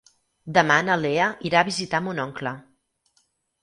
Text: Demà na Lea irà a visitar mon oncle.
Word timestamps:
Demà 0.57 0.77
na 0.87 0.95
Lea 1.03 1.29
irà 1.51 1.61
a 1.63 1.69
visitar 1.71 2.03
mon 2.09 2.27
oncle. 2.29 2.59